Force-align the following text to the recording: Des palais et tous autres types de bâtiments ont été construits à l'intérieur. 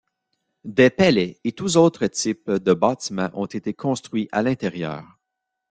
Des 0.65 0.89
palais 0.89 1.39
et 1.43 1.51
tous 1.51 1.77
autres 1.77 2.07
types 2.07 2.49
de 2.49 2.73
bâtiments 2.73 3.29
ont 3.35 3.45
été 3.45 3.75
construits 3.75 4.29
à 4.31 4.41
l'intérieur. 4.41 5.05